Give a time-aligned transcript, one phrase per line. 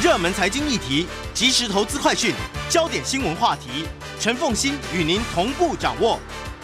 [0.00, 2.32] 热门财经议题、即时投资快讯、
[2.70, 3.84] 焦点新闻话题，
[4.20, 6.20] 陈凤欣与您同步掌握。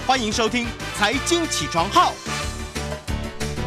[0.07, 0.65] 欢迎收听
[0.97, 2.13] 《财经起床号》。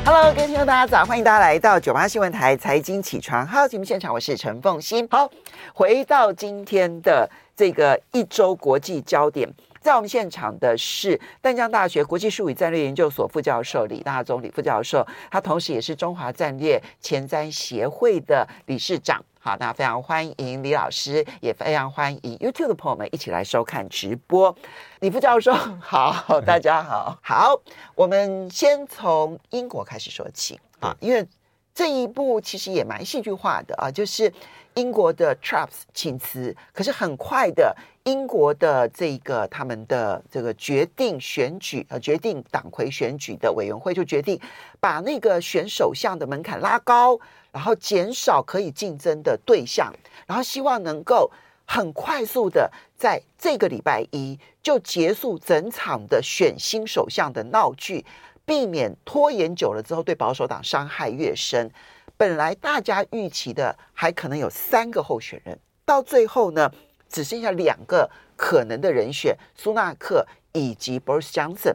[0.05, 5.05] Hello，各位听众大家早，欢迎大家来到九八新闻台《财经起床号》节目现场，我是陈凤欣。
[5.11, 5.30] 好，
[5.73, 9.54] 回到今天的这个一周国际焦点。
[9.81, 19.21] 在我们现场的是淡江大学国际术语战略研究所副教授李大中李副教授，他同时也是中华战略前瞻协会的理事长。
[19.48, 24.54] 好，那非常欢迎李老师，也非常欢迎 YouTube 的朋友们一起来收看直播。
[25.00, 27.57] 李副教授 好，大家好，好，
[27.96, 31.25] 我们先从英国开始说起啊，因为
[31.73, 34.33] 这一步其实也蛮戏剧化的啊，就是。
[34.75, 44.39] 英国的 Traps 请辞，可是很快的，英国的这个他们的这个决定选举呃，决定党魁选举的委员会就决定
[44.80, 47.20] 把那个选首相的门槛拉高，
[47.58, 49.92] 然后减少可以竞争的对象，
[50.28, 51.31] 然后希望能够
[51.66, 58.06] 很快速的在这个礼拜一就结束整场的选新首相的闹剧，
[58.46, 61.72] 避免拖延久了之后对保守党伤害越深。
[62.16, 66.72] 本来大家预期的还可能有三个候选人，到最后呢，
[67.09, 71.74] 只剩下两个可能的人选，苏纳克以及 Boris Johnson。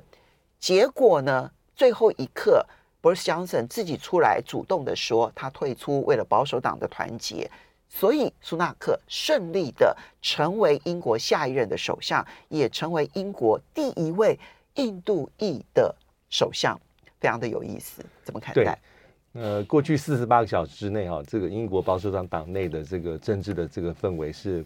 [0.60, 2.68] 结果呢，最后一刻
[3.02, 7.50] ，Boris Johnson 自己出来主动的说他退出，为了保守党的团结，
[7.88, 14.38] 所以苏纳克顺利的成为英国下一任的首相，也成为英国第一位
[14.76, 15.94] 印度裔的
[16.30, 16.80] 首相，
[17.20, 18.78] 非常的有意思，怎么看待？
[19.34, 24.62] 呃，过去四十八个小时之内，哈，这个英国保守党党内的这个政治的这个氛围是，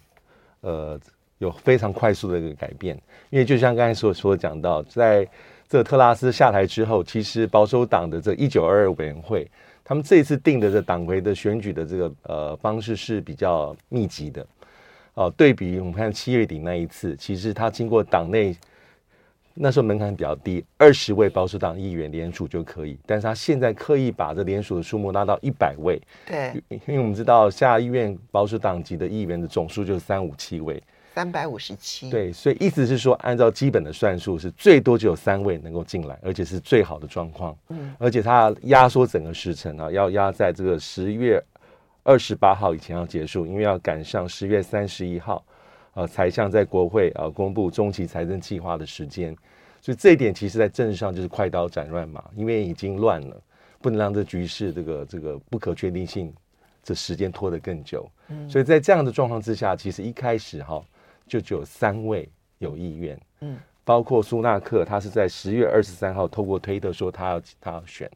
[0.60, 1.00] 呃，
[1.38, 3.00] 有非常快速的一个改变。
[3.30, 5.24] 因为就像刚才所说讲到，在
[5.68, 9.48] 这个特拉斯下台之后，其实保守党的这一九二二委员会，
[9.84, 14.46] 他们这一次定的这党魁的选举的这个呃方式是比较密集的。
[15.14, 18.56] 哦，对比我们看七月底那一次，其实他经过党内。
[19.58, 22.98] 那时候门槛比较低，二十位保守党议员联署就可以。
[23.06, 25.98] 但是他现在刻意把这联署的数目拉到一百位。
[26.26, 30.82] 对，因为我们知道下议院保守党籍的议员的总数就是三五七位，
[31.16, 32.10] 三百五十七。
[32.10, 37.56] 对，所以意思是说，按照基本的算术，是最多只有三位能够进来，而且是最好的状况。
[37.70, 41.42] 嗯，而且它压缩整个时程啊，要压在这个十月
[42.02, 45.42] 二十八号以前要结束，因为要赶上十月三十一号。
[45.94, 49.34] 呃，财相在国会啊、呃、公布中期财政计划的时间，
[49.80, 53.42] 所以这一点其实在政治上就是快刀斩乱麻，因为已经乱了，
[53.80, 56.30] 不能让这局势这个这个不可确定性
[56.82, 58.06] 这时间拖得更久。
[58.28, 60.84] 嗯，所以在这样的状况之下，其实一开始哈
[61.26, 62.28] 就只有三位
[62.58, 68.10] 有意愿，嗯，包括苏纳克，他是在十月二十三号透过推特说他要他要选。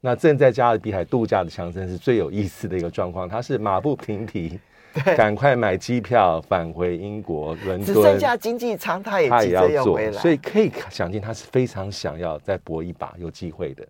[0.00, 4.58] 那正在加勒比海度假的强森是最有意思的一个状况，他是马不停蹄。
[5.16, 13.86] 赶快买机票返回英国伦敦，只剩下经济舱，他也他也要做，所以可以想见他是非常想要再搏一把，有机会的。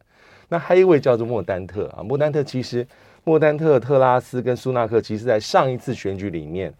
[0.47, 2.87] 那还有一位叫做莫丹特啊，莫丹特其实
[3.25, 6.71] 莫丹特、特拉斯跟苏纳克，其实在上一次选举里面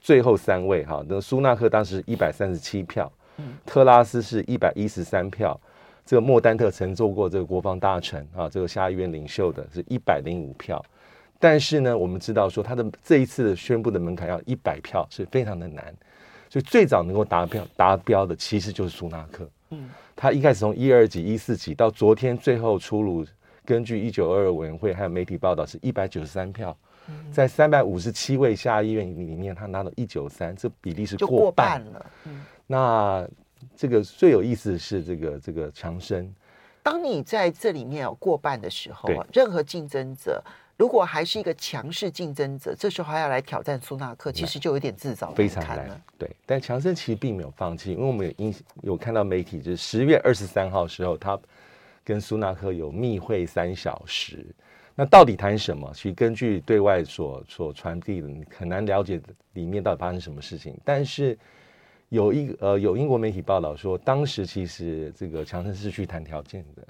[0.00, 3.10] 最后三位哈，那苏纳克当时一百三十七票，
[3.66, 5.58] 特拉斯是一百一十三票，
[6.06, 10.84] 这个莫丹特曾做过这个国防大臣啊，这个下议院领袖的是一百零五票。
[11.40, 15.94] 但是呢，我们知道说他的这一次的宣布的门槛要一百票是非常的难，
[16.50, 19.48] 所以最早能够达标达标的其实就是苏纳克。
[19.70, 23.24] 嗯，他一开始从一二级、一四级到昨天最后出炉，
[23.64, 26.76] 根据一九二二委员会还有媒体报道是一百九十三票，
[27.32, 32.06] 在三百五十七位下议院里面，他拿到一九三，这比例是过半了。
[32.24, 33.28] 嗯，那
[33.76, 36.32] 这个最有意思的是这个这个强生，
[36.82, 40.42] 当你在这里面有过半的时候啊，任何竞争者。
[40.76, 46.00] 如果还是一个强势竞争者，这时候还要来挑战苏纳克，其实就有点自找非常难。
[46.16, 51.36] 对，但强生其实并没有放弃，因为我们有印有看到媒体，就是十月二十三号时候，他
[52.04, 54.46] 跟苏纳克有密会三小时。
[55.00, 55.88] 那到底谈什么？
[55.94, 59.20] 其实根据对外所所传递的，很难了解
[59.52, 60.76] 里面到底发生什么事情。
[60.84, 61.38] 但是
[62.08, 66.82] 有一呃有英国媒体报道说，当时其实这个强生是去谈条件的，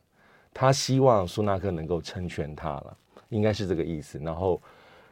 [0.55, 2.96] 他希望苏纳克能够成全他了。
[3.28, 4.58] 应该是这个意思，然后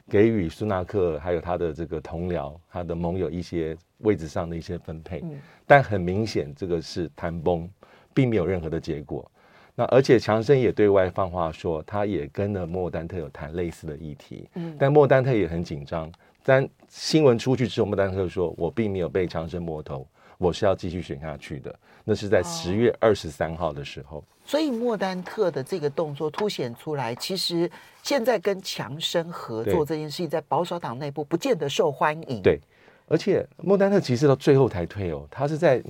[0.08, 5.22] 给予苏纳克还有他的这个同僚、他的盟友一些位置上的一些分配，
[5.66, 7.68] 但很明显这个是谈崩，
[8.14, 9.30] 并没有任何的结果。
[9.78, 16.10] 那而且强生也对外放话说，他也跟了莫丹特有谈类似的议题，嗯、但莫丹特也很紧张。
[16.42, 20.06] 但新闻出去之后，莫丹特说：“我并没有被强生摸头，
[20.38, 21.74] 我是要继续选下去的。
[22.04, 24.24] 那是在十月二十三号的时候。
[24.44, 27.68] 所以莫丹特的这个动作凸显出来，其实
[28.02, 32.40] 现在跟强生合作这件事情，在保守党内部不见得受欢迎。
[32.40, 32.60] 对，
[33.06, 35.82] 而且莫丹特其实到最后才退哦，他是在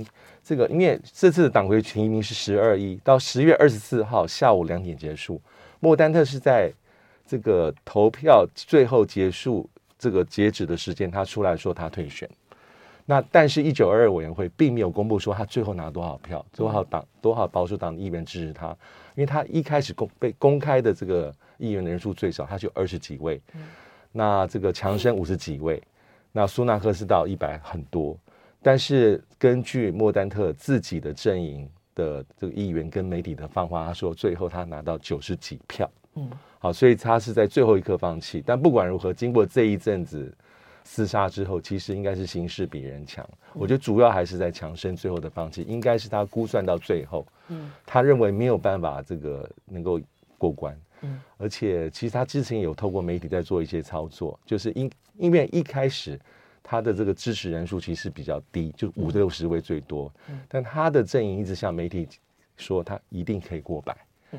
[0.45, 5.41] 这个因为这次的党魁提名是十二一到十月二十四号下午两点结束，
[5.81, 6.71] 莫丹特是在
[7.27, 9.69] 这个投票最后结束
[9.99, 12.29] 这个截止的时间，他出来说他退选。
[13.09, 18.77] 那但是，一九二二委员会并没有公布说他最后拿多少票，多少党多少保守党的议员支持他，
[19.15, 23.41] 因为他一开始公被公开的这个议员人数最少，他就二十几位，
[24.11, 25.81] 那这个强生五十几位，
[26.37, 28.15] 那苏纳克是到一百很多，
[28.62, 40.31] 但是根据莫丹特自己的阵营的这个议员跟媒体的放话，他说最后他拿到九十几票，嗯，好，所以他是在最后一刻放弃，但不管如何，经过这一阵子。
[40.88, 43.29] 厮杀之后，其实应该是形势比人强。
[43.55, 50.00] 我觉得主要还是在强生最后的放弃，应该是他估算到最后，嗯，他认为没有办法这个能够
[50.39, 56.19] 过关，嗯，而且其实他之前有透过媒体在做一些操作，就是因因为一开始
[56.63, 62.09] 他的这个支持人数其实比较低，就五六十位最多，嗯，但他的阵营一直向媒体
[62.57, 63.97] 说他一定可以过百。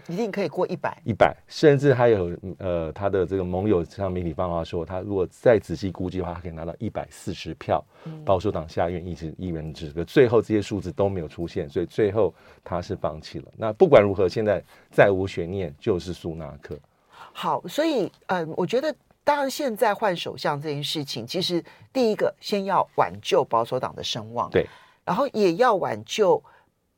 [0.08, 7.84] 一定可以过一百，一百，甚至还有呃，他的这个盟友向媒体放话说，他如果再仔细估计的话，他可以拿到一百四十票，
[8.26, 12.32] 保守党下院一直议员这个最后这些数字都没有出现，所以最后
[12.66, 13.46] 他是放弃了。
[13.56, 16.78] 那不管如何，现在再无悬念，就是苏纳克。
[17.10, 18.94] 好，所以嗯、呃，我觉得
[19.28, 24.66] 当然现在换首相这件事情，其实第一个先要挽救保守党的声望，对，
[25.04, 26.42] 然后也要挽救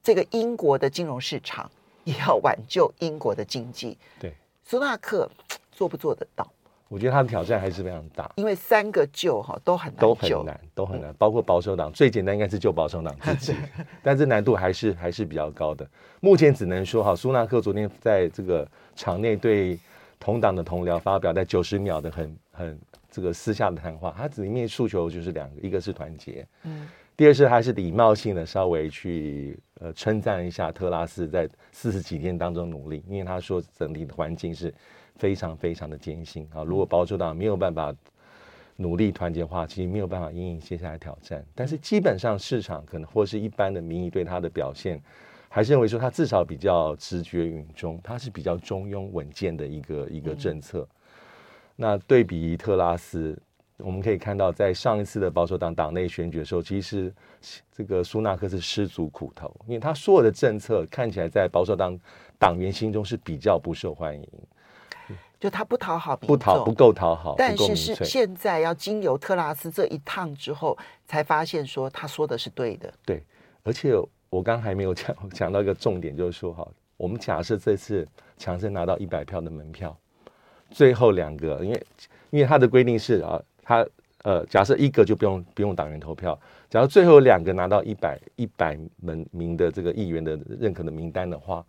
[0.03, 1.67] 这个英国的金融市场。
[2.05, 3.95] 也要挽救英国的经济。
[4.19, 4.33] 对，
[4.63, 5.29] 苏纳克
[5.71, 6.47] 做不做得到？
[6.87, 11.13] 我觉得他的挑战还是非常大，因为三个救哈都很难，都很难，都很难。
[11.19, 13.55] 包括保守党最简单应该是救保守党自己，
[14.01, 15.87] 但是难度还是还是比较高的。
[16.19, 19.77] 目前只能说哈，苏纳克昨天在这个场内对
[20.19, 22.79] 同党的同僚发表在九十秒的很很
[23.09, 26.87] 这个私下的谈话，他里面诉求就是两个，一个是团结，嗯。
[27.17, 34.73] 第二是还是礼貌性的稍微去呃称赞一下特拉斯在四十几天当中努力，因为他说整体的环境是
[35.17, 36.63] 非常非常的艰辛啊。
[36.63, 37.93] 如果保守党没有办法
[38.77, 41.45] 努力团结的话，其实没有办法应应接下来挑战。
[41.53, 45.01] 但是基本上市场可能或是一般的民意对他的表现，
[45.49, 50.87] 还是认为说他至少比较直觉允中，他是比较中庸稳健的一个一个政策。
[51.75, 53.37] 那对比特拉斯。
[53.81, 57.09] 我们可以看到，在上一次的保守党党内选举的时候，其实
[57.71, 61.97] 这个苏纳克是失足苦头，因为他所有的政策看起来在保守党
[62.37, 64.29] 党员心中是比较不受欢迎，
[65.39, 67.35] 就他不讨好不讨不够讨好。
[67.37, 72.93] 但是是现在要经由特拉斯这一趟之后，才发现说他说的是对的。
[73.05, 73.23] 对，
[73.63, 73.93] 而且
[74.29, 76.67] 我刚还没有讲 讲到一个重点，就是说哈，
[76.97, 79.97] 我们假设这次强生拿到一百票的门票，
[80.69, 81.83] 最后两个，因为
[82.29, 83.41] 因为他的规定是啊。
[83.61, 83.85] 他
[84.23, 86.37] 呃，假设一个就不用不用党员投票，
[86.71, 91.63] 假如最后两个拿到一百一百门名的这个议员的认可的名单的话，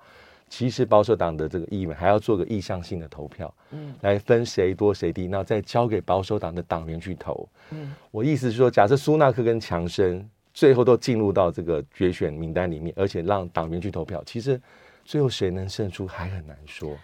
[0.49, 7.47] 其实保守党的这个议员还要做个意向性的投票，嗯，来分谁多谁低，然后再交给保守党的党员去投。
[7.71, 14.61] 嗯，我意思是说，假设苏纳克跟强生最后都进入到这个决选名单里面，而且让党员去投票，其实
[15.05, 16.97] 最后谁能胜出还很难说。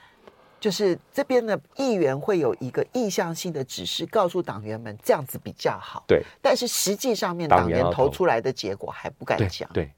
[0.58, 6.02] 就是这边的议员会有一个意向性的指示，告诉党员们这样子比较好。
[6.08, 9.68] 对，但是实际上面党员投出来的结果还不敢讲。
[9.72, 9.90] 对，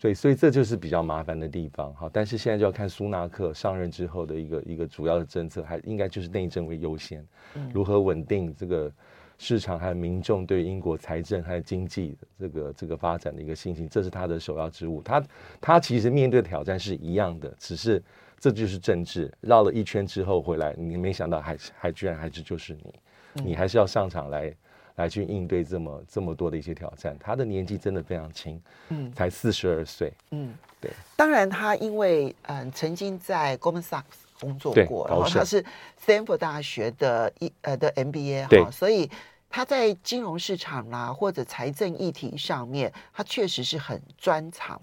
[0.00, 1.92] 对，所以这就是比较麻烦的地方。
[1.94, 7.26] 哈，但是现在就要看苏纳克上任之后的一个一个主要的政策，还应该就是内政为优先，
[7.72, 8.90] 如何稳定这个
[9.38, 15.02] 市场还有民众对英国财政还有经济这个这个发展的一个信心，这是他的首要之务。
[15.02, 15.22] 他
[15.60, 18.02] 他其实面对的挑战是一样的，只是。
[18.40, 22.94] 这就是政治，绕了一圈之后回来，你没想到还还居然还是就是你，
[23.42, 24.54] 你还是要上场来
[24.96, 27.16] 来去应对这么这么多的一些挑战。
[27.18, 28.60] 他的年纪真的非常轻，
[28.90, 30.90] 嗯，才四十二岁，嗯，对。
[31.16, 34.02] 当然，他因为嗯曾经在 Goldman Sachs
[34.40, 35.64] 工作过，然后他是
[36.04, 39.10] Stanford 大学的一呃的 MBA 哈，所以
[39.48, 44.80] 他在金融市场啦或者财政议题上面，他确实是很专长。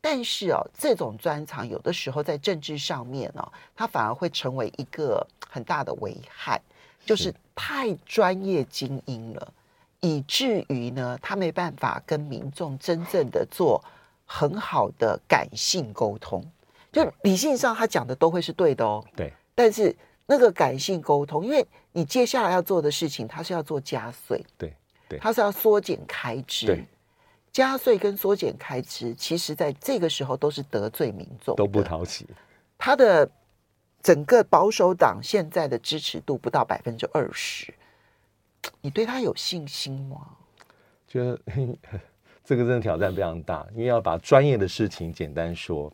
[0.00, 6.60] 但是哦，这种专长有的时候在政治上面哦，它反而会成为一个很大的危害，
[7.06, 9.52] 就是太专业精英了，
[10.00, 13.82] 以至于呢，他没办法跟民众真正的做
[14.26, 16.44] 很好的感性沟通。
[16.94, 19.32] 就理性上他讲的都会是对的哦，对。
[19.54, 19.94] 但是
[20.26, 24.74] 那个感性沟通，因为你接下来要做的事情，他是要做加税，对
[25.08, 26.84] 对，他是要缩减开支，对。
[27.52, 32.26] 加税跟缩减开支，其实在这个时候都是得罪民众，都不讨喜。
[32.76, 33.30] 他的
[34.02, 37.72] 整个保守党现在的支持度不到百分之二十，
[38.80, 40.30] 你对他有信心吗？
[41.06, 41.38] 觉得
[42.44, 45.92] 这个真的挑战非常大，因为要把专业的事情简单说，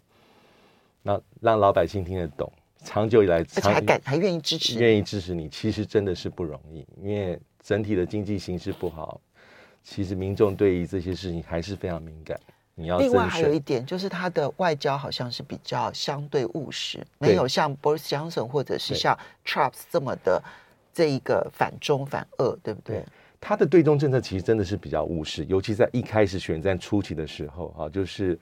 [1.02, 2.52] 那让老百姓听得懂，
[2.84, 9.20] 长久以来，而且还敢还愿意支持，愿意支持你，其实真的是不容易，因为整体的经济形势不好。
[9.82, 12.38] 其实民众对于这些事情还是非常敏感。
[12.74, 20.42] 你要另外还有一点，就是他的外交好像是比较相对务实，没有像 Boris Johnson 或者是像 Trump 这么的
[20.92, 22.96] 这一个反中反俄，对不对？
[22.96, 23.04] 对，
[23.40, 28.38] 他的对中政策其实真的是比较务实，尤其在一开始选战初期的时候啊，就是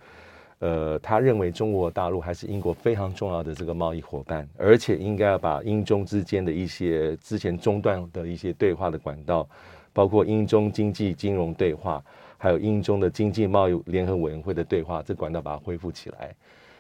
[0.61, 9.49] 呃，他认为中国大陆还是英国非常重要的这个贸易伙伴，而且应该要把英中之间的一些之前中断的一些对话的管道。
[9.95, 12.01] 包括英中经济金融对话，
[12.37, 16.33] 还有英中的经济贸易联合委员会的对话，这管道把它恢复起来。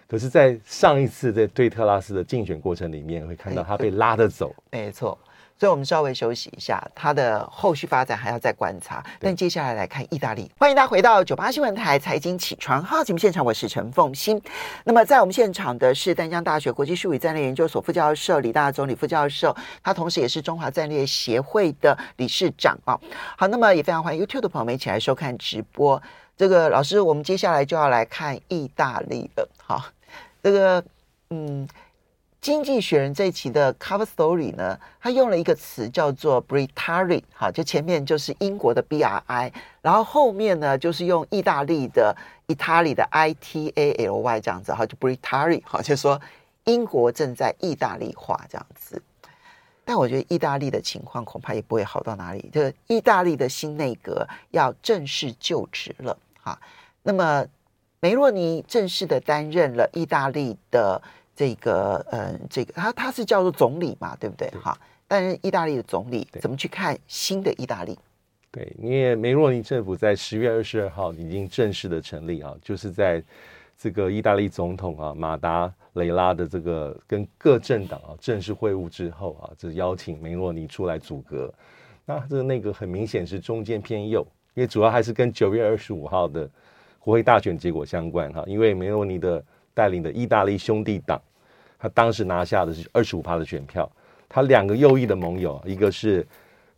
[0.07, 4.55] 可是，在上一次在对特拉斯的竞选过程里面，会看到他被拉着走。
[4.71, 5.19] 没错。
[5.59, 9.05] 所以，我们稍微休息一下，它的后续发展还要再观察。
[9.19, 14.41] 但接下来来看意大利，欢迎大家回到九八新闻台财经起床号节目现场，我是陈凤欣。
[14.85, 22.97] 那么，在我们现场的是丹江大学国际术语战略研究所副教授李大中李副教授，他同时也是中华战略协会的理事长啊。
[23.37, 26.01] 好，那么也非常欢迎 YouTube 的朋友们一起来收看直播。
[26.37, 29.49] 这个老师，我们接下来就要来看意大利了。
[29.57, 29.83] 好，
[30.41, 30.85] 这个
[31.31, 31.69] 嗯。
[32.41, 39.53] 经济学人这一期的 cover story 呢，他用了一个词叫做 Britari，好，就前面就是英国的 BRI，
[39.83, 42.17] 然后后面呢就是用意大利的
[42.47, 46.21] Italy 的 ITALY 这样子，哈，就 Britari，好，就说
[46.65, 49.03] 英国正在意大利化这样子。
[49.85, 56.59] 但我觉得意大利的情况恐怕也不会好到哪里，就意大利的新内阁要正式就职了，哈，
[57.03, 57.45] 那么
[57.99, 61.03] 梅洛尼正式的担任了意大利的。
[61.39, 64.51] 这个呃，这个他他是叫做总理嘛，对不对？
[64.61, 64.77] 哈，
[65.07, 67.97] 但是意大利的总理怎么去看新的意大利？
[68.51, 73.23] 对，因为梅洛尼政府在十月二十二号已经正式的成立啊，就是在
[73.79, 81.55] 这个意大利总统啊马达雷拉的这个跟各政党啊正式会晤之后啊，就邀请梅洛尼出来组阁。
[82.05, 86.51] 那这那个很明显是中间偏右，因为主要还是跟九月二十五号的
[86.99, 89.41] 国会大选结果相关哈，因为梅洛尼的
[89.73, 91.23] 带领的意大利兄弟党。
[91.79, 93.91] 他当时拿下的是二十五趴的选票，
[94.29, 96.27] 他两个右翼的盟友，一个是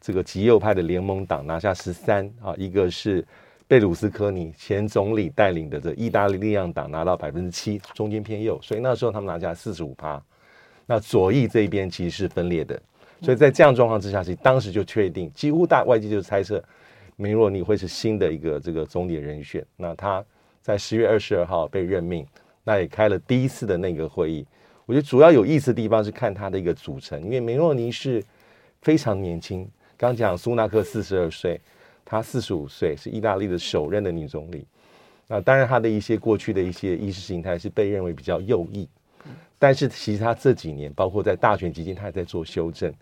[0.01, 3.25] 这个极右派的联盟党拿下十三啊，一个是
[3.67, 10.21] 贝鲁斯科尼前总理带领的这意大利力量党拿到百分之七，中间偏右，所以那时候他们拿下四十五趴。
[10.87, 12.81] 那左翼这一边其实是分裂的，
[13.23, 16.63] 所以在这样状况之下，其实当时就确定，几乎大外界就猜测
[17.15, 19.65] 梅洛尼会是新的一个这个总理人选。
[19.77, 20.25] 那他
[20.61, 22.27] 在十月二十二号被任命，
[22.65, 24.45] 那也开了第一次的内阁会议。
[24.91, 28.21] 我觉得主要有意思的地方是看它的一个组成，因为梅洛尼是
[28.83, 29.65] 非常年轻。
[29.97, 31.61] 刚讲苏纳克四十二岁，
[32.05, 34.67] 她四十五岁，是意大利的首任的女总理。
[35.29, 38.89] 那当然，她的一些过去的一些意识形态是被认为比较右翼，
[39.61, 42.93] 但是其实她这几年，包括在大选期间，她也在做修正。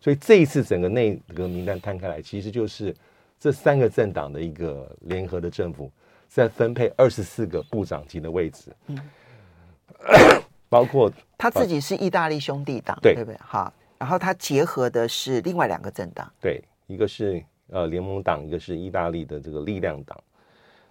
[0.00, 2.94] 所以这一次整个内阁名单摊开来，其实就是
[3.40, 5.90] 这三个政党的一个联合的政府
[6.28, 8.70] 在分配二十四个部长级的位置。
[10.72, 13.36] 包括他自己是意大利兄弟党，对对不对？
[13.44, 20.18] 好，然后他结合的是另外两个政党，对，一个是呃联盟党，一个是意大利的这个力量党。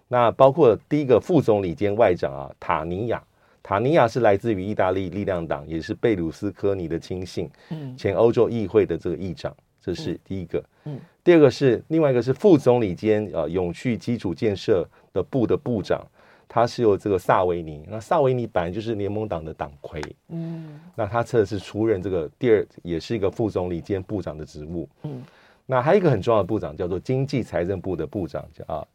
[0.06, 3.20] 那包括第一个副总理兼外长啊，塔尼亚，
[3.60, 10.60] 塔尼亚是来自于意大利力量党，也是贝鲁斯科尼的亲信，嗯，前欧洲议会的这个议长，这是第一个。
[10.84, 16.06] 嗯，嗯第二个是另外一个是副总理兼呃永续基础建设的部的部长。
[16.54, 25.22] 他是由这个萨维尼，那萨维尼本来就是联盟党的党魁，嗯，那他这次出任这个第二，也是一个副总理兼部长的职务，嗯，
[25.64, 28.86] 那还有一个很重要的部长叫做经济财政部的部长叫啊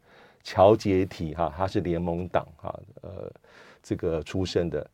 [0.44, 3.28] 乔杰提哈，他是联盟党哈呃
[3.82, 4.88] 这个出身的，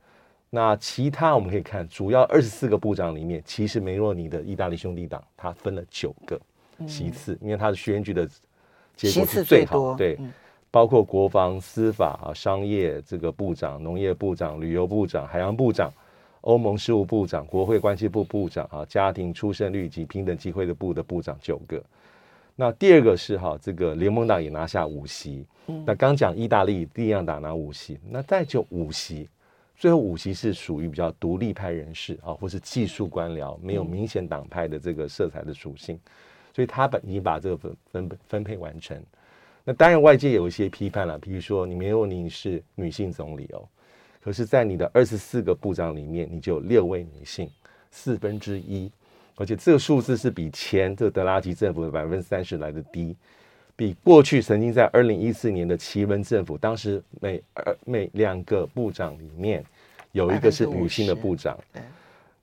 [0.49, 6.41] 那其他我们可以看，主要二十四个部长里面，其实梅洛尼的意大利兄弟党他分了九个
[6.89, 8.27] 席次，因为他的选举的
[8.97, 10.17] 结果是最好，对。
[10.75, 15.89] 包括国防、司法啊、商业这个部长、农业部长、旅游部长、海洋部长、
[16.41, 21.81] 欧盟事务部长、国会关系部部长啊、家庭出生率及平等机会的部的部长九个。
[22.57, 25.47] 那第二个是哈，这个联盟党也拿下五席。
[25.87, 29.29] 那刚讲意大利力量党拿五席，那再就五席，
[29.77, 35.97] 最后五席是属于比较独立派人士啊，或是技术官僚，没有明显党派的这个色彩的属性，
[36.53, 39.01] 所以他本已经把这个分分分配完成。
[39.65, 43.67] 那当然外界有一些批判了，比如说你没有你是女性总理哦，
[44.21, 47.51] 可是，在你的二十四个部长里面，你就有六位女性，
[47.91, 48.93] 四分之一，
[49.37, 53.17] 而且这个数字是比前这个德拉吉政府的百分之三十来的低，
[53.75, 59.65] 比过去曾经在二零一四年的奇文政府，当时每二每两个部长里面
[60.13, 61.59] 有一个是女性的部长，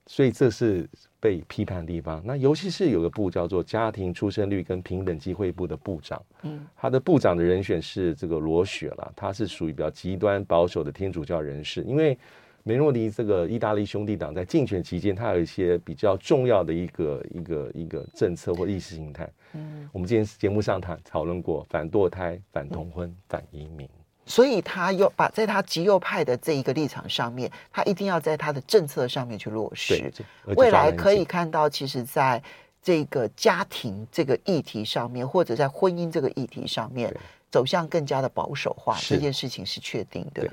[0.06, 0.88] 所以这是。
[1.22, 11.80] 被批判的地方，那尤其是有个部叫做家庭出生率跟平等机会部的部长，嗯，他的部长的人选是这个罗雪了，他是属于比较极端保守的天主教人士。
[11.82, 12.18] 因为
[12.64, 23.88] 梅洛尼这个意大利兄弟党在竞选期间，他有一些比较重要的一个一个一个政策或意识形态，嗯，我们今天节目上谈讨论过反堕胎、反同婚、嗯、反移民。
[24.24, 30.12] 所以他又把在他极右派的这一个立场上面，他一定要在他的政策上面去落实。
[30.56, 32.42] 未来可以看到，其实在
[32.80, 37.14] 这个家庭这个议题上面，或者在婚姻这个议题上面，
[37.50, 40.48] 走向更加的保守化，这件事情是确定的。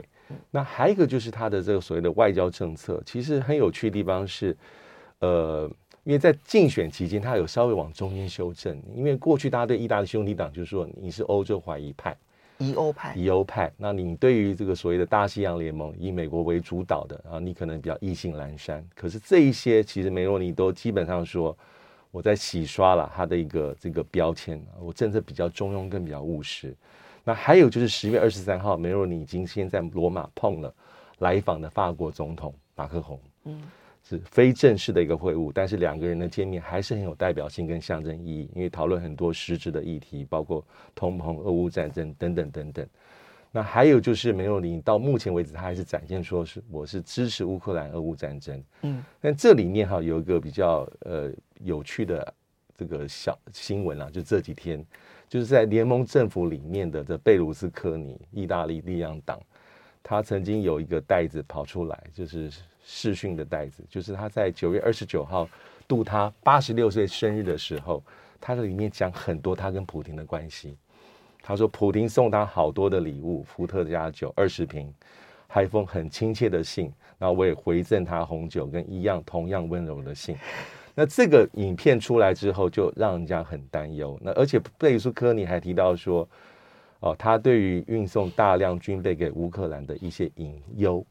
[0.52, 4.56] 那还有一个就是他的这个所谓的外交政策，其实很有趣的地方是，
[5.20, 5.70] 呃，
[6.04, 12.16] 因为在竞选期间，他有稍微往中间修正，因为过去大家对意大利兄弟党就是说你是欧洲怀疑派。
[12.60, 13.72] 疑欧派，疑欧派。
[13.78, 18.86] 那你对于这个所谓的大西洋联盟，以美国为主导的啊，你可能比较意兴阑珊。
[18.94, 21.58] 可是这一些，其实梅洛尼都基本上说，
[22.12, 26.76] 我在洗刷了他的一个这个标签，我政策比较中庸，更比较务实。
[27.24, 30.74] 那还有就是十月二十三号，梅洛尼已经先在罗马碰了
[31.20, 33.20] 来访的法国总统马克宏。
[33.46, 33.62] 嗯。
[34.04, 40.66] 是非正式的一个会晤，但是两个人的见面还是很有代表性跟象征意义，因为讨论很多实质的议题，包括
[40.96, 42.88] 通膨、俄乌战争等等等等。
[43.52, 48.64] 那还有就是梅洛尼到目前为止，他还是展现说是我是支持乌克兰俄乌战争。
[48.82, 52.34] 嗯，但这里面哈有一个比较呃有趣的
[52.76, 54.84] 这个小新闻啊，就这几天
[55.28, 59.40] 就是在联盟政府里面的这贝鲁斯科尼意大利力量党，
[60.02, 62.52] 他曾经有一个袋子跑出来，就是。
[62.92, 65.48] 视讯的袋子，就是他在九月二十九号
[65.88, 68.04] 度他八十六岁生日的时候，
[68.42, 70.76] 他在里面讲很多他跟普丁的关系。
[71.44, 74.92] 他说普丁送他好多的礼物，伏特加酒二十瓶，
[75.46, 76.92] 还一封很亲切的信。
[77.20, 80.36] 然后我也回赠他红酒跟一样同样温柔的信。
[80.96, 84.18] 那这个影片出来之后，就让人家很担忧。
[84.20, 86.28] 那而且贝鲁斯科尼还提到说，
[87.02, 91.06] 哦，他对于运送大量军备给乌克兰的一些隐忧。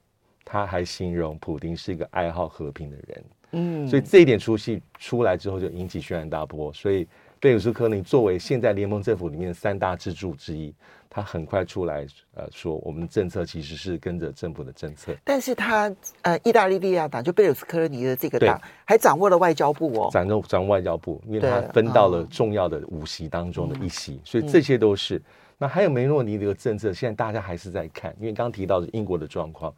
[0.50, 6.72] 他还形容普丁是一个爱好和平的人，嗯，所以这一点出戏出来之后就引起轩然大波。
[6.72, 7.06] 所以
[7.38, 10.74] 贝鲁斯科尼作为现在联盟政府里面的三大支柱之一，
[11.10, 15.14] 他很快出来呃说，我们政策其实是跟着政府的政策。
[15.22, 25.18] 但是他呃，意大利利亚党就贝鲁斯科尼的这个党还掌握了外交部哦，掌握掌握外交部，因为他分到了重要的五席当中的一席，嗯、所以这些都是。
[25.18, 25.22] 嗯、
[25.58, 29.74] 那还有梅洛尼的政策，现在大家还是在看，因为刚刚提到的英国的状况。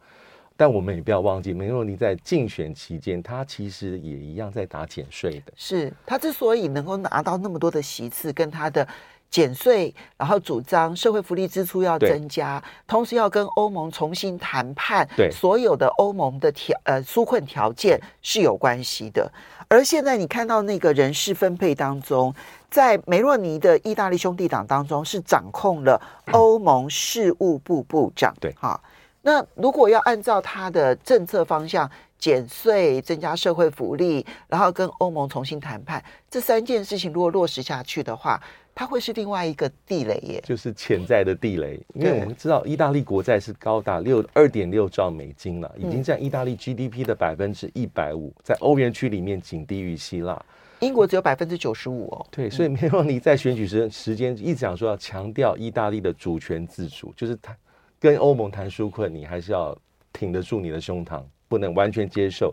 [0.61, 5.51] 但我们也不要忘记，梅洛尼在竞选期间，他其实也一样在打减税的。
[5.55, 8.87] 是他之所以能够拿到那么多的席次，跟他的
[9.31, 19.31] 减税，然后主张社会福利支出要增加，同时要跟欧盟重新谈判，对所有的欧盟的条呃纾困条件是有关系的。
[19.67, 22.31] 而现在你看到那个人事分配当中，
[22.69, 25.99] 在梅洛尼的意大利兄弟党当中是掌控了
[26.33, 28.79] 欧盟事务部部长，对哈。
[29.21, 38.41] 那如果要按照他的政策方向减税、增加社会福利，然后跟欧盟重新谈判，这三件事情如果落实下去的话，
[38.73, 41.79] 它会是另外一个地雷耶，就是潜在的地雷。
[41.93, 50.39] 因为我们知道，意大利国债是高达六二点六兆美金了，已经占意大利 GDP 的百分之一百五，在欧元区里面仅低于希腊。
[50.79, 52.25] 英国只有百分之九十五哦。
[52.31, 57.55] 对，所以梅洛尼在选举时时间一直讲说要强调意大利的主权自主，就是他。
[58.01, 59.77] 跟欧盟谈纾困，你还是要
[60.11, 62.51] 挺得住你的胸膛，不能完全接受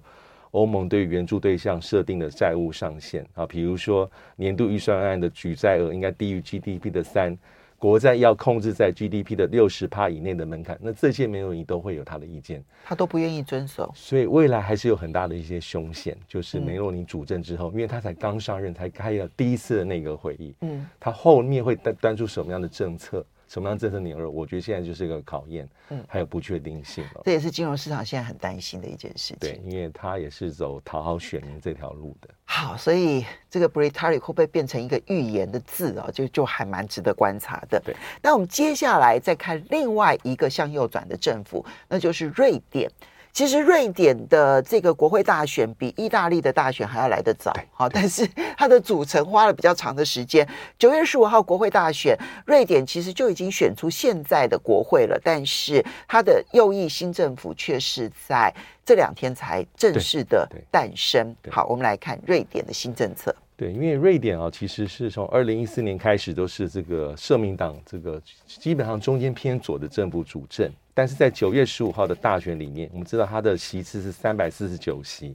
[0.50, 3.46] 欧盟对于援助对象设定的债务上限啊。
[3.46, 7.34] 比如说年度预算案的举债额应该低于 GDP 的三，
[7.78, 10.78] 国债要控制在 GDP 的六十趴以内的门槛。
[10.82, 13.90] 那这些梅洛尼都会有他的意见，他都不愿意遵守。
[13.94, 23.24] 所以未来还是有很大的一些凶险，就是梅洛尼主政之后，嗯、因为他才刚上任，才开了第一次的内阁会议，嗯，他后面会端端出什么样的政策？
[23.48, 24.30] 什么样政策牛肉？
[24.30, 27.22] 我觉得现在就是一个考验，嗯，还有不确定性了。
[27.24, 29.36] 这也是金融市场现在很担心的一件事情。
[29.40, 32.28] 对，因为它也是走讨好选民这条路的。
[32.44, 36.10] 好，所以这个 Brittari 会不会变成一个预言的字啊？
[36.12, 37.80] 就就还蛮值得观察的。
[37.84, 37.96] 对。
[38.22, 42.90] 那我们接下来再看另外一个向右转的政府，那就是瑞典。
[43.32, 50.46] 其实瑞典的这个国会大选比意大利的大选还要来得早，好，但是它的组成花了比较长的时间。
[50.76, 58.52] 九月十五号国会大选，瑞典其实就已经选出现在的国会了，但是它的右翼新政府却是在
[58.84, 61.36] 这两天才正式的诞生。
[61.48, 63.34] 好，我们来看瑞典的新政策。
[63.58, 70.72] 对，因为瑞典啊，其实是从二零一四年开始都是这个社民党这个基本上中间偏左的政府主政。
[70.94, 75.34] 但是在九月十五号的大选里面，我们知道他的席次是三百四十九席，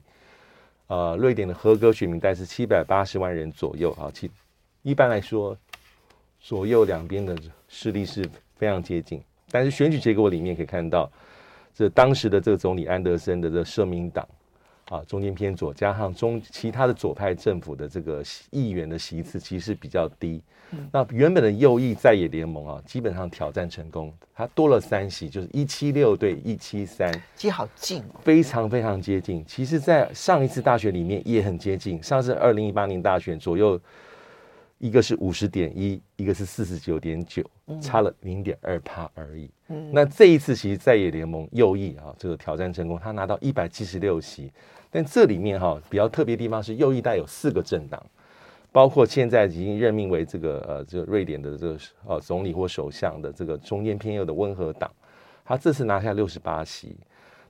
[0.87, 4.09] 呃，瑞典的合格选民大概是七百八十万人左右啊。
[4.13, 4.31] 其
[4.83, 5.57] 一般来说，
[6.39, 8.23] 左右两边的势力是
[8.55, 9.21] 非常接近。
[9.51, 11.11] 但是选举结果里面可以看到，
[11.75, 14.25] 这当时的这个总理安德森的这社民党。
[14.93, 20.39] 啊，中间偏左，加上中其他的左派政府的这个议员的席次其实比较低。
[20.71, 29.43] 嗯、那原本的右翼在野联盟啊，基本上挑战成功，它多了三席，就是一七六对一七三，其实好近哦，非常非常接近。
[29.47, 33.79] 其实，在上一次大选里面也很接近，上次二零一八年大选左右，
[34.83, 37.41] 一个是五十点一，一个是四十九点九，
[37.81, 39.49] 差了零点二趴而已。
[39.69, 44.51] 嗯、那这一次其实在野联盟右翼啊，这个挑战成功，他拿到一百七十六席。
[44.91, 48.05] 但这里面哈比较特别的地方是右翼带有四个政党，
[48.73, 54.91] 包括现在已经任命为这个呃这个瑞典的这个呃总理或首相的这个中间偏右的温和党，
[55.45, 56.93] 他这次拿下六十八席。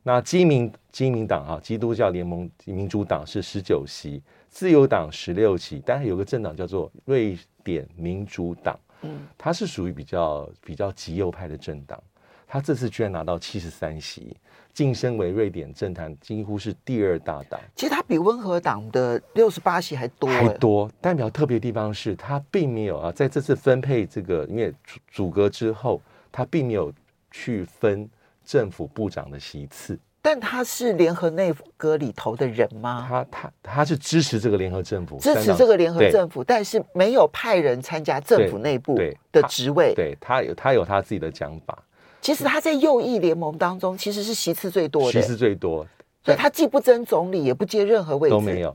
[0.03, 4.21] 那基民基民党哈基督教联盟民主党是十九席，
[4.53, 12.01] 自由党十六席，但是有个政党叫做瑞典民主党，嗯，它是属于比较比较极右派的政党，
[12.47, 14.37] 他这次居然拿到七十三席。
[14.71, 20.89] 晋升为瑞典政坛几乎是第二大党，其实它比温和党的六十八席还多，还多。
[20.99, 24.73] 代表特别的地方是，它并没有啊，在这次分配这个因为
[25.07, 26.91] 组阁之后，它并没有
[27.29, 28.09] 去分
[28.43, 29.99] 政府部长的席次。
[30.23, 33.05] 但他是联合内阁里头的人吗？
[33.09, 38.97] 他他他是支持这个联合政府，支持这个联合政府，但是没有派人参加政府内部
[39.33, 39.93] 的职位。
[39.93, 41.77] 对，他有他有他自己的讲法。
[42.21, 45.85] 其实他在右翼联盟当中，其实是席次最多的，席次最多，
[46.23, 48.73] 所以他既不争总理，也不接任何位置，都没有。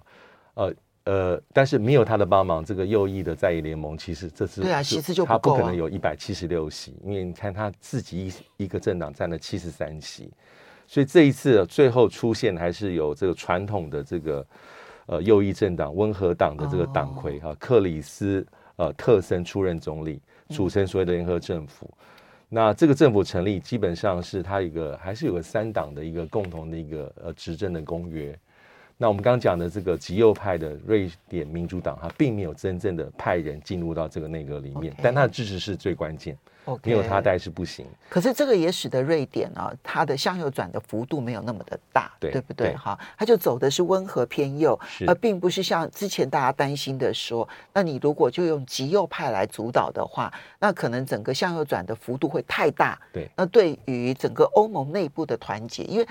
[0.52, 8.26] 呃呃，但是没有他的帮忙，这个右翼的在野联盟其实这次对啊，席次就不够，他不可能有一百七十六席，因为你看他自己
[8.58, 10.30] 一一个政党占了七十三席，
[10.88, 14.44] 所以这一次最后出现还是有这个传统的这个
[15.06, 21.86] 呃右翼政党温和党的这个党魁哈、哦、克里斯呃特森出任总理，组成所谓的联合政府。
[21.86, 22.04] 嗯
[22.50, 28.34] 那这个政府成立，基本上是它一个还是有个三党的一个共同的一个呃执政的公约。
[29.00, 36.36] 那我们刚刚讲的这个极右派的瑞典民主党，它并没有真正的派人进入到这个内阁里面.但它的支持是最关键。
[36.82, 37.86] 没有他带是不行。
[38.10, 42.76] 可是这个也使得瑞典啊，它的向右转的幅度没有那么的大，对，对不对？
[42.76, 53.00] 哈，它就走的是温和偏右，而并不是像之前大家担心的说，那你如果就用极右派来主导的话，那可能整个向右转的幅度会太大。
[53.14, 56.06] 对，那对于整个欧盟内部的团结，因为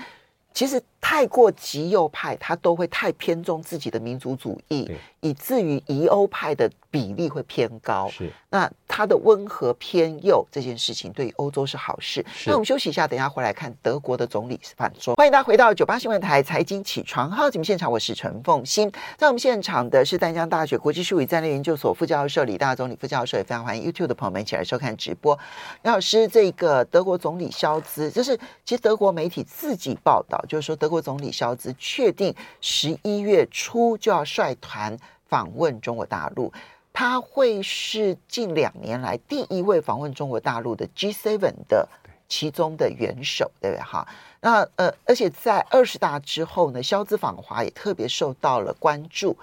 [0.52, 6.70] 其实太过极右派，他都会太偏重自己的民族主义，以至于疑欧派的。
[6.90, 12.24] 比例会偏高，是那他的温和偏右这件事情对于欧洲是好事。
[12.46, 15.14] 那我们休息一下，等一下回来看德国的总理反说。
[15.16, 18.90] 欢迎大家回到九八新闻台财经起床号节目现场，我是陈凤欣。
[19.18, 25.38] 在我们现场的是淡江大学国际术语战略研究所副教授李大中李副教授，也非常欢迎 YouTube 的朋友们一起来收看直播。
[25.82, 28.34] 李老师，这个德国总理肖兹，就是
[28.64, 34.98] 其实德国媒体自己报道，就是说德国总理肖兹确定十一月初就要率团
[35.28, 36.52] 访问中国大陆。
[36.92, 41.88] 他会是近两年来第一位访问中国大陆的 G7 的
[42.28, 43.80] 其中的元首，对不对？
[43.80, 44.08] 哈，
[44.40, 49.36] 那呃，而且在二十大之后呢，萧兹访华也特别受到了关注。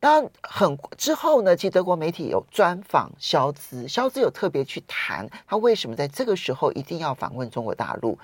[0.00, 8.16] 那很之后呢，其实德国媒体有专访肖兹，肖兹有特别去谈他为什么在这个时候一定要访问中国大陆。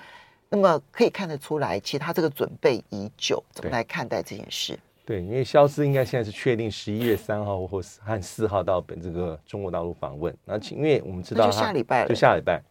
[0.51, 3.43] 那么可以看得出来，其实他这个准备已久。
[3.51, 4.79] 怎么来看待这件事？
[5.05, 10.37] 对，因为肖斯应该现在是确定十一月三号或和四号到本这个中国大陆访问。
[10.45, 12.63] 那因为我们知道就下礼拜了，就下礼拜，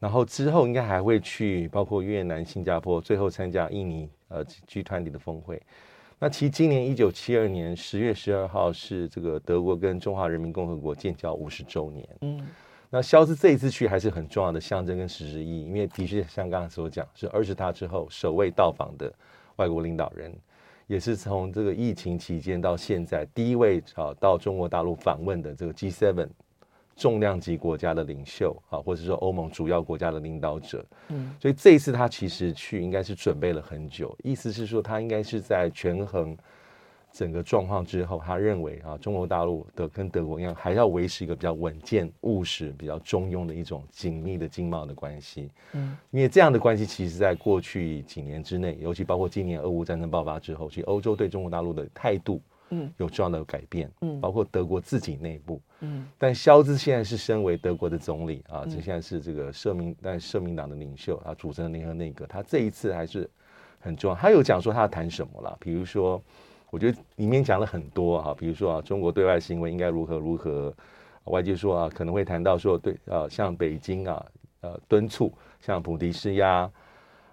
[0.00, 5.62] 然后之后应该还会去包括越南、新加坡，最后参加印尼呃 G 团体的峰会。
[6.18, 12.08] 那其实今年一九七二年十月十二号是这个德国跟中华人民共和国建交五十周年。
[12.22, 12.44] 嗯，
[12.90, 19.12] 那萧兹这一次去还是很重要的象征跟实质意义，因为的确像刚才所讲，是二十大之后首位到访的
[19.56, 20.34] 外国领导人。
[20.86, 26.26] 也是从这个疫情期间到现在第一位啊到中国大陆访问的这个 G7
[26.96, 30.82] 重量级国家的领袖啊，或者说欧盟主要国家的领导者。
[31.08, 36.34] 嗯，所以这一次他其实去应该是准备了很久，意思是说他应该是在权衡。
[37.18, 45.50] 整个状况之后，他认为啊，中国大陆的跟德国一样，还要维持一个比较稳健、务实、比较中庸的一种紧密的经贸的关系。
[45.72, 53.90] 嗯，因为这样的关系，其实在过去几年之内，尤其包括今年俄乌战争爆发之后，其实欧洲对中国大陆的态度，嗯，有重要的改变。
[54.00, 63.28] 嗯，包括德国自己内部，嗯，但肖兹现在是身为德国的总理啊，这现在是这个社民，但社民党的领袖啊，组成的联合内阁，他这一次还是
[63.80, 64.14] 很重要。
[64.14, 66.22] 他有讲说他要谈什么了，比如说。
[66.70, 70.72] 我觉得里面讲了很多哈，比如说啊，中国对外行为应该如何如何，
[71.24, 74.26] 外界说啊，可能会谈到说对呃，像北京啊，
[74.60, 76.70] 呃，敦促像普迪施压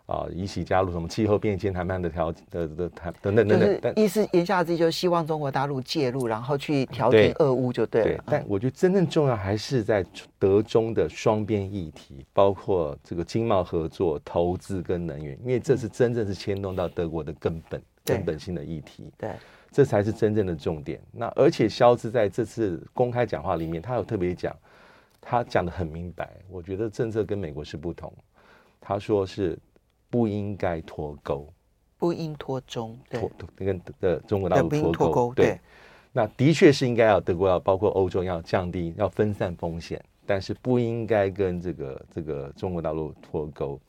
[0.06, 3.80] 啊，一起加入什么气候变迁谈判的条的的谈等等等等。
[3.82, 8.08] 但意思言下之意就是希望中国大陆介入，然后去调停俄乌就对了。
[8.08, 10.06] 对，但我觉得真正重要还是在
[10.38, 17.82] 德中的双边议题，包括这个经贸合作、投资跟能源，因为这是真正是牵动到德国的根本。
[18.05, 19.31] 根本性的议题，对，
[19.71, 21.01] 这才是真正的重点。
[21.11, 24.55] 那而且肖志在这次公开讲话里面，他有特别讲，
[25.19, 26.29] 他讲的很明白。
[26.47, 28.13] 我觉得政策跟美国是不同，
[28.79, 29.57] 他说是
[30.09, 31.51] 不应该脱钩，
[31.97, 35.33] 不应脱中，脱跟的中国大陆脱钩。
[35.33, 35.59] 对，
[36.13, 43.79] 那的确是应该要德国要包括欧洲要降低要分散风险，但是不应该跟这个这个中国大陆脱钩。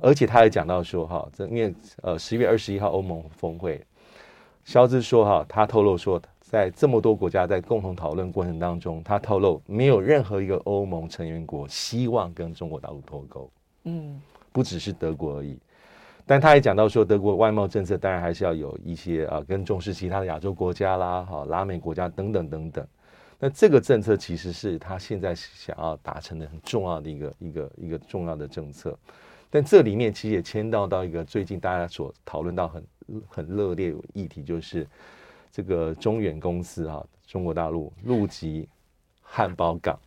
[0.00, 3.84] 而且他也讲到说，哈，这因为呃十月二十一号欧盟峰会，
[4.64, 13.50] 肖兹说哈，他透露说，在这么多国家在共同讨论过程当中，他透露没有任何一个欧盟成员国希望跟中国大陆脱钩，
[13.84, 14.20] 嗯，
[14.52, 15.58] 不只是德国而已。
[16.24, 22.86] 但他也讲到说，德国外贸政策当然还是要有一些啊，跟重视其他的亚洲国家啦，哈，拉美国家等等等等。
[23.38, 28.96] 那这个政策其实是他现在想要达成的很重要的一个一个一个重要的政策。
[29.54, 32.86] 但这里面其实也牵到到一个最近大家所讨论到很
[33.28, 34.88] 很热烈的议题，就是
[35.50, 38.66] 这个中远公司啊，中国大陆入籍
[39.20, 39.98] 汉堡港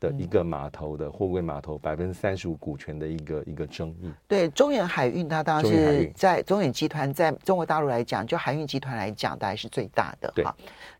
[0.00, 4.10] 的一个码头的货柜码头百分之三十五股权的一个一个争议。
[4.26, 10.32] 对，中远海运它当然是在中远集团在中国大陆来讲，就海运集团来讲，大概是最大的。
[10.34, 10.42] 对。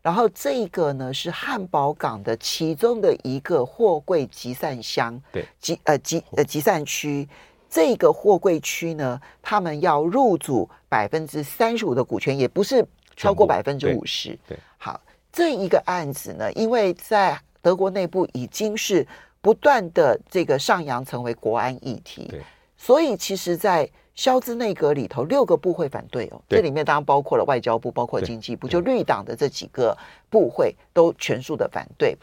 [0.03, 7.27] 然后这个呢是汉堡港的其中的一个货柜集散箱，对，集呃集呃集散区。
[7.75, 14.39] 这个货柜区呢，他们要入主百分之三十五的股权，也不是超过百分之五十。
[14.47, 14.97] 对，好，
[15.29, 19.05] 这一个案子呢，因为在德国内部已经是
[19.41, 22.41] 不断的这个上扬成为国安议题，对，
[22.77, 29.93] 所以其实，在肖兹内阁里头，六个部会反对哦，这里面当然包括了外交部，包括经济部，就绿党的这几个
[30.29, 32.17] 部会都全数的反对。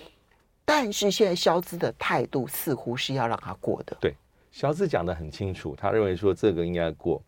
[0.64, 4.14] 但是现在肖兹的态度似乎是要让他过的，对。
[4.52, 7.20] 肖兹讲的很清楚，他认为说这个应该过，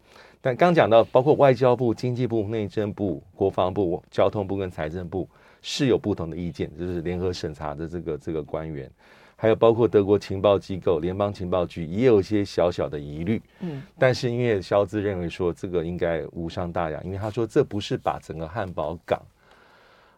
[0.43, 5.27] 但刚讲到包括外交部、经济部、内政部、国防部、交通部跟财政部
[5.63, 8.91] 是有不同的意见，就是联合审查的这个这个官员，
[9.37, 13.41] 还有包括德国情报机构、联邦情报局也有一些小小的疑虑。
[13.61, 19.19] 嗯，但是因为肖兹认为说这个应该无伤大雅，因为他说这不是把整个汉堡港。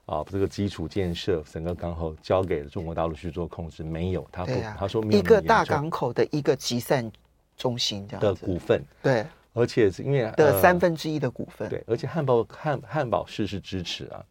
[0.07, 7.11] 啊，这个基础建设整个港口交给了中国大陆去做控制，没有，他不，啊、他说没有，一个大港口的一个集散
[7.57, 14.25] 中心这样的股份，对，而且是因为的三分之一的股份，呃，对，而且汉堡汉汉堡市是支持啊，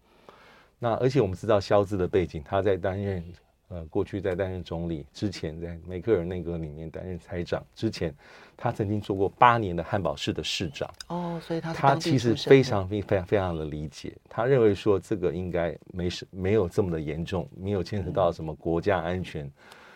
[0.79, 3.23] 那而且我们知道肖志的背景，他在担任。
[3.69, 8.13] 呃，过去在担任总理之前，在梅克尔内阁里面担任财长之前，
[8.56, 10.88] 他曾经做过八年的汉堡市的市长。
[11.08, 19.51] 哦，所以他他其实非常非非常非常的理解，他认为说这个应该没事，没有这么的严重，没有牵扯到什么国家安全，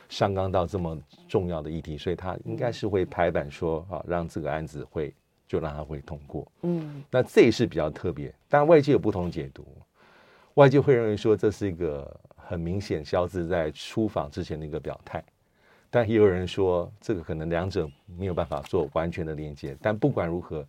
[0.09, 5.13] 上纲到这么重要的议题，所以他应该是会拍板说啊，让这个案子会
[5.47, 6.51] 就让他会通过。
[6.63, 9.63] 嗯，那这也是比较特别，但外界有不同解读，
[10.59, 12.19] 外界会认为说这是一个。
[12.49, 15.23] 很明显，肖兹在出访之前的一个表态，
[15.87, 19.77] 但也有人说，这个可能两者没有办法做完全的连接。
[19.79, 20.65] 但不管如何，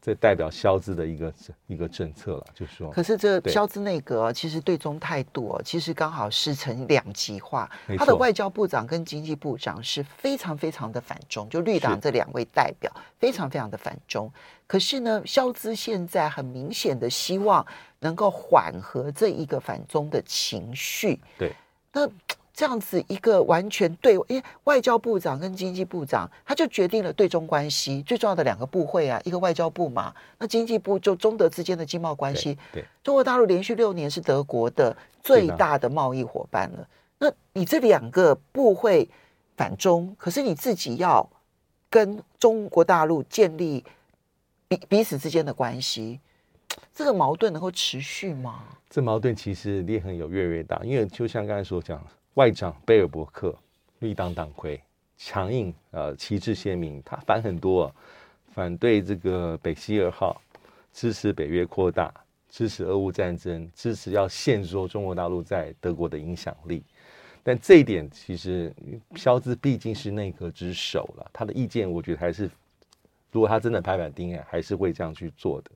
[0.00, 1.32] 这代表肖兹的一个
[1.68, 2.90] 一个政策了，就是说。
[2.90, 7.70] 可是这肖兹内阁其实对中态度，其实刚好是成两极化。
[7.96, 14.28] 他的外交部长跟经济部长是非常非常的反中，就绿党这两位代表非常非常的反中。
[14.66, 17.64] 可是呢，肖兹现在很明显的希望。
[18.02, 21.52] 能够缓和这一个反中的情绪，对，
[21.92, 22.06] 那
[22.52, 32.58] 这样子一个完全对，因为外交部长跟经济部长，他就决定了对中关系最重要的两个部会啊，一个外交部嘛，那经济部就中德之间的经贸关系。
[32.70, 36.86] 对，中国大陆连续六年是德国的最大的贸易伙伴了，
[37.18, 39.08] 那你这两个部会
[39.56, 41.26] 反中，可是你自己要
[41.88, 43.82] 跟中国大陆建立
[44.68, 46.20] 彼彼此之间的关系，
[46.94, 48.64] 这个矛盾能够持续吗？
[48.88, 52.04] 这矛盾其实裂痕有越来越大，因为就像刚才所讲，
[52.34, 53.54] 外长贝尔伯克
[54.00, 54.80] 绿党党魁
[55.16, 57.94] 强硬，呃，旗帜鲜明，他反很多，
[58.52, 60.40] 反对这个北溪二号，
[60.92, 62.12] 支持北约扩大，
[62.50, 66.82] 支持俄乌战争，支持要限缩中国大陆在德国的影响力。
[67.42, 68.72] 但这一点其实，
[69.16, 72.48] 肖兹毕竟是内阁之首了，他的意见我觉得还是，
[73.30, 75.70] 如果他真的拍板定案，还是会这样去做的。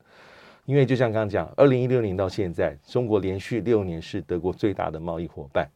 [0.66, 5.66] 因为就像刚刚讲，二零一六年到现在，中国连续六年是德国最大的贸易伙伴，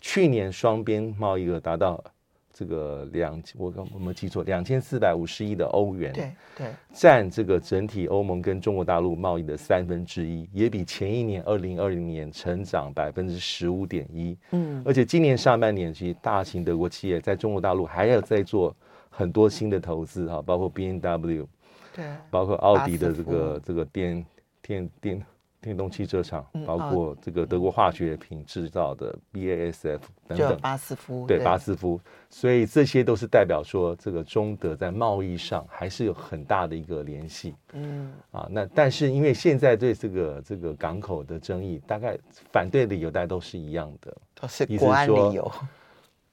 [0.00, 2.02] 去年双边贸易额达到。
[2.50, 14.36] 这个两，我刚我没记错，两千四百五十亿的欧元，对对，占这个整体欧盟跟中国大陆贸易的三分之一，也比前一年二零二零年成长百分之十五点一。
[14.50, 18.74] 嗯，而且今年上半年，其实大型德国企业在中国大陆还要再做
[19.08, 21.48] 很多新的投资哈，包括 B N W，
[21.94, 24.26] 对，包括奥迪的这个这个电
[24.68, 25.26] 电电。
[25.60, 32.00] 电动汽车厂，包括这个德国化学品制造的 BASF 等等，巴斯夫对，巴斯夫，
[32.30, 37.56] 所以这些都是代表说，这个中德在贸易上还是有很大的一个联系。
[37.72, 42.16] 嗯，啊，那但是因为现在对这个这个港口的争议，大概
[42.52, 45.50] 反对的理由大概都是一样的，都是国安理由。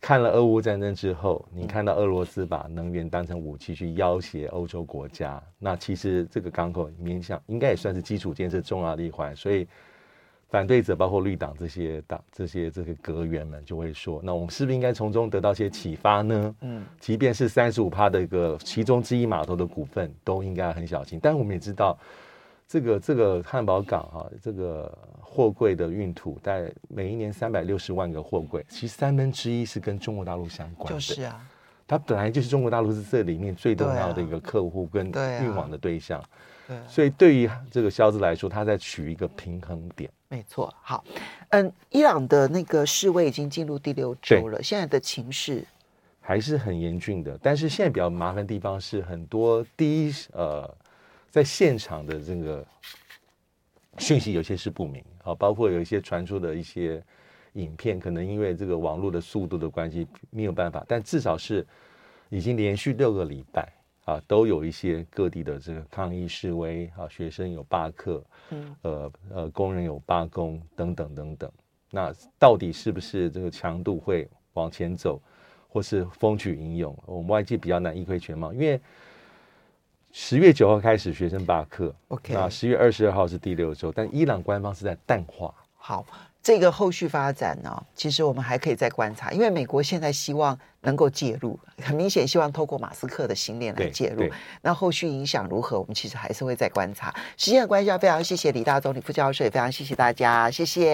[0.05, 9.35] 看了俄乌战争之后，你看到俄罗斯把能源当成武器去要挟欧洲国家，那其实这个港口勉强应该也算是基础建设重要的一环。
[9.35, 9.67] 所以
[10.47, 16.55] 反对者包括绿党这些党这些这个阁员们就会说，那我们是不是应该从中得到些启发呢？
[16.61, 21.19] 嗯，即便是三十五趴的一个其中之一码头的股份，都应该很小心。
[21.19, 21.97] 但我们也知道。
[22.67, 24.91] 这个这个汉堡港啊，这个
[25.35, 30.93] 货柜的运土，大概每一年三百六十万个货柜，其实三分之一是跟中国大陆相关的。
[30.93, 31.45] 就是啊，
[31.85, 35.07] 它本来就是中国大陆是这里面最重要的一个客户跟
[35.43, 36.23] 运往的对象。
[36.65, 40.09] 对，所以对于这个萧兹来说，他在取一个平衡点。
[40.29, 40.73] 没错。
[40.81, 41.03] 好，
[41.49, 45.65] 嗯，伊朗的那个示威已经进入第六周了，现在的情势
[46.21, 47.37] 还是很严峻的。
[47.43, 50.73] 但是现在比较麻烦的地方是，很多第一呃。
[51.31, 52.65] 在现场的这个
[53.97, 57.03] 讯息有些是不明啊，包括有一些传出的一些
[57.53, 61.65] 影片，可能因为这个网络的速度的关系没有办法，但至少是
[62.29, 63.73] 已经连续六个礼拜
[64.05, 71.51] 啊，都有一些各地的这个抗议示威啊，学生有罢课，嗯，呃呃，工人有罢工等等等等。
[71.89, 75.19] 那到底是不是这个强度会往前走，
[75.67, 76.97] 或是风起云涌？
[77.05, 78.79] 我们外界比较难一窥全貌，因为。
[80.17, 85.53] 十月九号开始学生罢课，OK，那十月二十二号是第六周，但伊朗官方是在淡化。
[85.75, 86.05] 好，
[86.41, 94.23] 这个后续发展呢，其实我们还可以再观察，因为美国现在希望能够介入，很明显希望透过马斯克的行链来介入。
[94.61, 97.13] 那后续影响如何，我们其实还是会再观察。
[97.35, 100.93] 时间的关系，要非常谢谢李大总理副教授，也非常谢谢大家，谢谢。